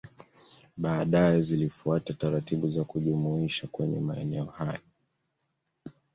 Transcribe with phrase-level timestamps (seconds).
[0.77, 4.79] Baadae zilifuata taratibu za kujumuishwa kwenye maeneo hayo